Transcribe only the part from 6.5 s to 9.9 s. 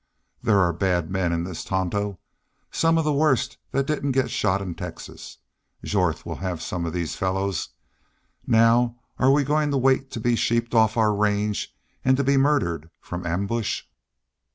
some of these fellows.... Now, are we goin' to